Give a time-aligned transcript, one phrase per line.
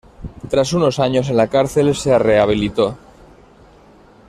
[0.49, 2.97] Tras unos años en la cárcel se rehabilitó.